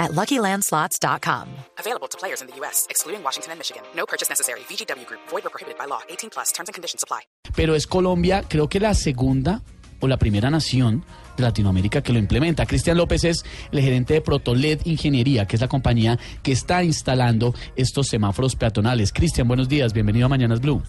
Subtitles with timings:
[0.00, 1.46] at LuckyLandSlots.com.
[1.78, 3.82] Available to players in the U.S., excluding Washington and Michigan.
[3.94, 4.60] No purchase necessary.
[4.68, 5.20] VGW Group.
[5.28, 6.00] Void or prohibited by law.
[6.08, 6.50] 18 plus.
[6.52, 7.20] Terms and conditions apply.
[7.54, 9.60] pero es Colombia, creo que la segunda
[10.00, 11.04] o la primera nación
[11.36, 12.64] de Latinoamérica que lo implementa.
[12.64, 17.54] Cristian López es el gerente de Protoled Ingeniería, que es la compañía que está instalando
[17.76, 19.12] estos semáforos peatonales.
[19.12, 20.82] Cristian, buenos días, bienvenido a Mañanas Blue.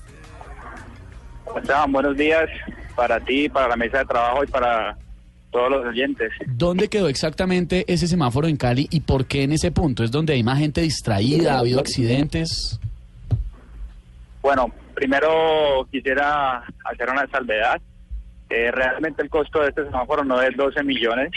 [1.58, 2.50] Esteban, buenos días
[2.95, 4.98] para ti, para la mesa de trabajo y para
[5.52, 6.32] todos los oyentes.
[6.48, 10.04] ¿Dónde quedó exactamente ese semáforo en Cali y por qué en ese punto?
[10.04, 11.55] ¿Es donde hay más gente distraída?
[11.55, 12.80] ¿Ha habido accidentes?
[14.42, 17.80] Bueno, primero quisiera hacer una salvedad.
[18.50, 21.30] Eh, realmente el costo de este semáforo no es 12 millones,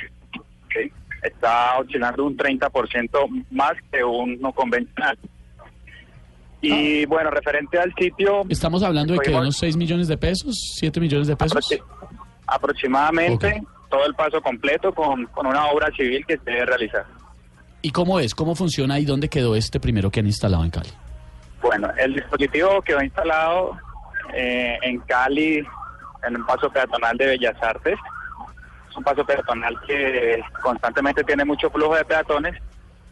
[0.73, 0.91] ¿sí?
[1.23, 5.17] está oscilando un 30% más que uno convencional.
[6.61, 10.99] Y bueno, referente al sitio, Estamos hablando de que unos 6 millones de pesos, 7
[10.99, 11.57] millones de pesos.
[11.71, 11.83] aproxi-
[12.47, 13.63] aproximadamente
[13.95, 17.05] todo el paso completo con, con una obra civil que se debe realizar.
[17.81, 18.35] ¿Y cómo es?
[18.35, 20.91] ¿Cómo funciona y dónde quedó este primero que han instalado en Cali?
[21.63, 23.79] Bueno, el dispositivo quedó instalado
[24.33, 25.65] eh, en Cali,
[26.27, 27.97] en un paso peatonal de Bellas Artes.
[28.91, 32.61] Es un paso peatonal que constantemente tiene mucho flujo de peatones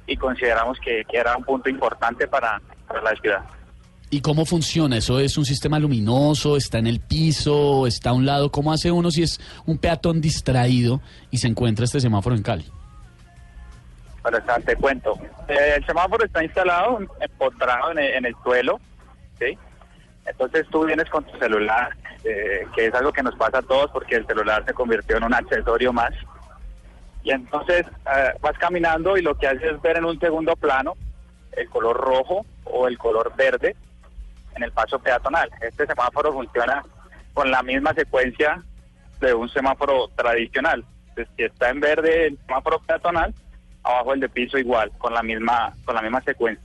[0.06, 3.44] y consideramos que, que era un punto importante para, para la ciudad.
[4.14, 4.98] ¿Y cómo funciona?
[4.98, 6.58] ¿Eso es un sistema luminoso?
[6.58, 7.86] ¿Está en el piso?
[7.86, 8.52] ¿Está a un lado?
[8.52, 12.70] ¿Cómo hace uno si es un peatón distraído y se encuentra este semáforo en Cali?
[14.22, 15.18] Pero está, te cuento.
[15.48, 18.78] Eh, el semáforo está instalado, empotrado en el, en el suelo,
[19.38, 19.56] ¿sí?
[20.26, 23.90] Entonces tú vienes con tu celular, eh, que es algo que nos pasa a todos
[23.92, 26.12] porque el celular se convirtió en un accesorio más.
[27.24, 30.96] Y entonces eh, vas caminando y lo que haces es ver en un segundo plano
[31.52, 33.74] el color rojo o el color verde
[34.56, 35.50] en el paso peatonal.
[35.60, 36.82] Este semáforo funciona
[37.34, 38.62] con la misma secuencia
[39.20, 40.84] de un semáforo tradicional.
[41.10, 43.34] Entonces, si está en verde el semáforo peatonal,
[43.82, 46.64] abajo el de piso igual, con la misma, con la misma secuencia.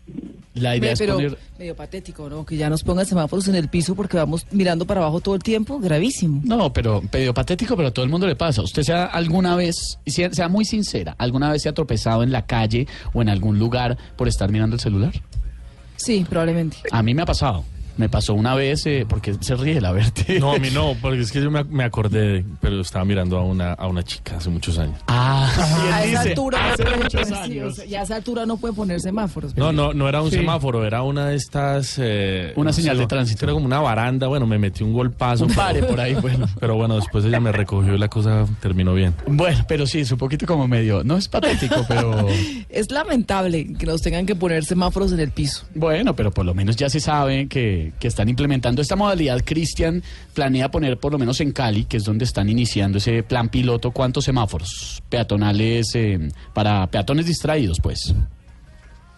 [0.53, 1.37] La idea es pero poner...
[1.59, 2.43] medio patético, ¿no?
[2.43, 5.43] Que ya nos pongan semáforos en el piso porque vamos mirando para abajo todo el
[5.43, 5.79] tiempo.
[5.79, 6.41] Gravísimo.
[6.43, 8.63] No, pero medio patético, pero a todo el mundo le pasa.
[8.63, 12.45] ¿Usted sea alguna vez, sea, sea muy sincera, alguna vez se ha tropezado en la
[12.45, 15.13] calle o en algún lugar por estar mirando el celular?
[15.95, 16.77] Sí, probablemente.
[16.91, 17.63] A mí me ha pasado.
[17.97, 20.39] Me pasó una vez, eh, porque se ríe la verte.
[20.39, 23.43] No, a mí no, porque es que yo me, me acordé, pero estaba mirando a
[23.43, 24.95] una, a una chica hace muchos años.
[25.07, 25.51] Ah,
[25.93, 27.75] a esa dice, altura no hace muchos poner- sí, o años.
[27.75, 29.55] sea, a esa altura no puede poner semáforos.
[29.57, 30.37] No, no, no era un Sí.
[30.37, 31.95] semáforo, era una de estas...
[31.99, 33.45] eh, Una no sé, señal de no, tránsito.
[33.45, 35.45] Era como una baranda, bueno, me metí un golpazo.
[35.45, 36.45] Un pare por ahí, bueno.
[36.59, 39.13] Pero bueno, después ella me recogió y la cosa terminó bien.
[39.27, 42.27] Bueno, pero sí, es un poquito como medio, no es patético, pero
[42.69, 45.65] Es lamentable que nos tengan que poner semáforos en el piso.
[45.75, 49.39] bueno, pero por lo menos ya se sabe que, que están implementando esta modalidad.
[49.43, 50.01] Cristian
[50.33, 53.91] planea poner por lo menos en Cali, que es donde están iniciando ese plan piloto,
[53.91, 56.19] ¿cuántos semáforos peatonales eh,
[56.53, 58.13] para peatones distraídos, pues?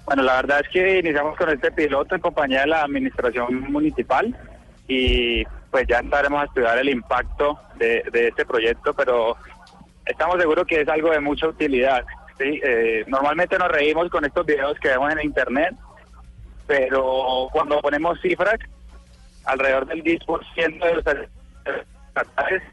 [0.05, 4.35] Bueno, la verdad es que iniciamos con este piloto en compañía de la administración municipal
[4.87, 9.37] y pues ya estaremos a estudiar el impacto de, este proyecto, pero
[10.05, 12.03] estamos seguros que es algo de mucha utilidad.
[12.39, 12.59] ¿sí?
[12.63, 15.75] Eh, normalmente nos reímos con estos videos que vemos en internet,
[16.69, 18.59] pero cuando ponemos cifras,
[19.43, 20.19] alrededor del 10%
[20.55, 21.03] de los
[22.07, 22.63] estatales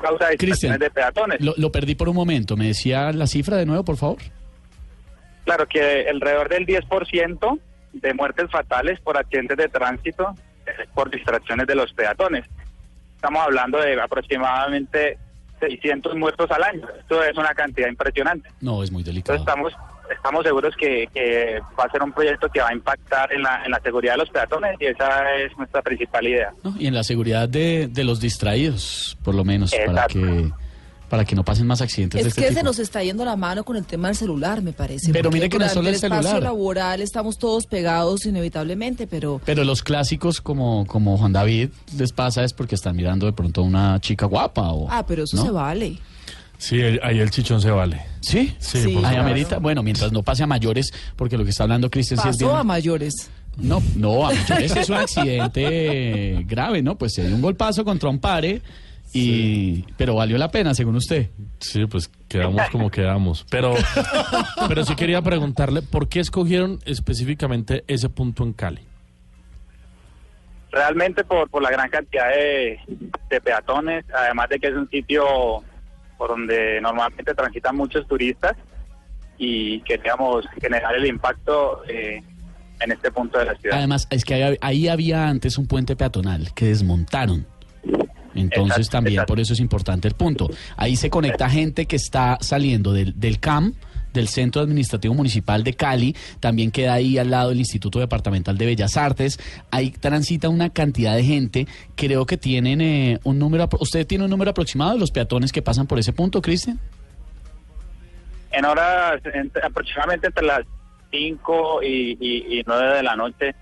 [0.00, 1.40] causa Cristian, distracciones de peatones.
[1.42, 2.56] Lo, lo perdí por un momento.
[2.56, 4.16] ¿Me decía la cifra de nuevo, por favor?
[5.44, 7.60] Claro que alrededor del 10%
[7.92, 10.34] de muertes fatales por accidentes de tránsito
[10.94, 12.46] por distracciones de los peatones.
[13.16, 15.18] Estamos hablando de aproximadamente
[15.60, 16.88] 600 muertos al año.
[16.98, 18.48] Esto es una cantidad impresionante.
[18.62, 19.38] No, es muy delicado.
[19.38, 23.32] Entonces estamos estamos seguros que, que va a ser un proyecto que va a impactar
[23.32, 26.52] en la, en la seguridad de los peatones y esa es nuestra principal idea.
[26.62, 26.74] ¿no?
[26.78, 30.50] Y en la seguridad de, de los distraídos, por lo menos, para que,
[31.08, 32.60] para que no pasen más accidentes de Es este que tipo.
[32.60, 35.12] se nos está yendo la mano con el tema del celular, me parece.
[35.12, 36.42] Pero mire que no es solo el espacio celular.
[36.42, 41.68] laboral estamos todos pegados inevitablemente, pero Pero los clásicos como, como Juan David
[41.98, 44.88] les pasa es porque están mirando de pronto a una chica guapa o...
[44.90, 45.44] ah, pero eso ¿no?
[45.44, 45.98] se vale.
[46.62, 48.02] Sí, el- ahí el chichón se vale.
[48.20, 48.54] ¿Sí?
[48.60, 48.92] Sí, Sí.
[48.94, 49.18] supuesto.
[49.20, 52.36] amerita, bueno, mientras no pase a mayores, porque lo que está hablando Cristian sí es
[52.36, 53.30] Pasó bien- a mayores.
[53.56, 56.96] No, no, a mayores es un accidente grave, ¿no?
[56.96, 58.62] Pues se dio un golpazo contra un pare
[59.12, 59.82] y...
[59.96, 61.30] Pero valió la pena, según usted.
[61.58, 63.44] Sí, pues quedamos como quedamos.
[63.50, 63.74] Pero,
[64.68, 68.80] pero sí quería preguntarle, ¿por qué escogieron específicamente ese punto en Cali?
[70.70, 72.78] realmente por, por la gran cantidad de,
[73.28, 75.22] de peatones, además de que es un sitio
[76.16, 78.54] por donde normalmente transitan muchos turistas
[79.38, 82.22] y queríamos generar el impacto eh,
[82.80, 83.78] en este punto de la ciudad.
[83.78, 87.46] Además, es que ahí, ahí había antes un puente peatonal que desmontaron.
[88.34, 89.32] Entonces Exacto, también exacto.
[89.32, 90.48] por eso es importante el punto.
[90.76, 93.74] Ahí se conecta gente que está saliendo del, del CAM,
[94.12, 98.66] del Centro Administrativo Municipal de Cali, también queda ahí al lado el Instituto Departamental de
[98.66, 99.38] Bellas Artes.
[99.70, 101.66] Ahí transita una cantidad de gente.
[101.94, 105.62] Creo que tienen eh, un número, ¿usted tiene un número aproximado de los peatones que
[105.62, 106.78] pasan por ese punto, Cristian?
[108.50, 109.20] En horas
[109.64, 110.60] aproximadamente entre las
[111.10, 113.54] 5 y, y, y 9 de la noche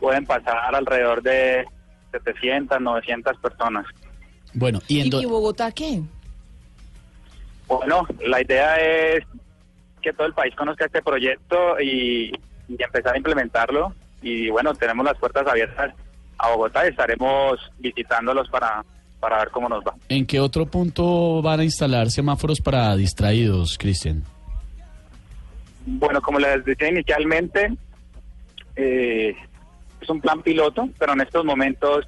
[0.00, 1.64] pueden pasar alrededor de
[2.12, 3.86] 700, 900 personas.
[4.52, 6.02] Bueno, y en ¿Y, do- y Bogotá qué?
[7.68, 9.24] Bueno, la idea es
[10.06, 12.30] que todo el país conozca este proyecto y,
[12.68, 13.92] y empezar a implementarlo.
[14.22, 15.92] Y bueno, tenemos las puertas abiertas
[16.38, 18.84] a Bogotá y estaremos visitándolos para,
[19.18, 19.94] para ver cómo nos va.
[20.08, 24.22] ¿en qué otro punto van a instalar semáforos para distraídos, Cristian?
[25.86, 27.72] Bueno, como les decía inicialmente,
[28.76, 29.34] eh,
[30.00, 32.06] es un plan piloto, pero en estos momentos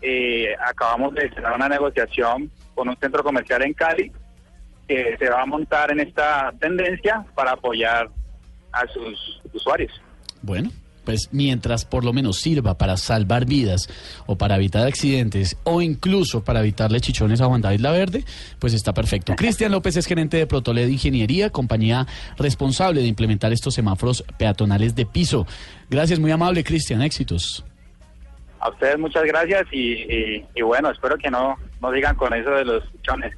[0.00, 4.10] eh, acabamos de cerrar una negociación con un centro comercial en Cali
[4.88, 8.08] que se va a montar en esta tendencia para apoyar
[8.72, 9.92] a sus usuarios.
[10.42, 10.70] Bueno,
[11.04, 13.88] pues mientras por lo menos sirva para salvar vidas
[14.26, 18.24] o para evitar accidentes o incluso para evitarle chichones a Juan David La Verde,
[18.60, 19.34] pues está perfecto.
[19.36, 22.06] Cristian López es gerente de Protoled Ingeniería, compañía
[22.38, 25.46] responsable de implementar estos semáforos peatonales de piso.
[25.90, 27.02] Gracias, muy amable, Cristian.
[27.02, 27.64] Éxitos.
[28.60, 32.50] A ustedes muchas gracias y, y- y bueno, espero que no, no digan con eso
[32.50, 33.34] de los chichones.